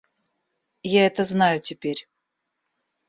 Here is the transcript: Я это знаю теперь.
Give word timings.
Я 0.97 1.05
это 1.05 1.23
знаю 1.23 1.59
теперь. 1.61 2.07